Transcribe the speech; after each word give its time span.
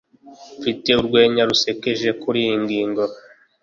mfite 0.59 0.89
urwenya 0.99 1.41
rusekeje 1.49 2.09
kuriyi 2.21 2.55
ngingo 2.63 3.03